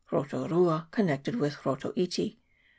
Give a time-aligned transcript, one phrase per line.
[0.09, 2.39] Rotu Rua, connected with Rotu iti.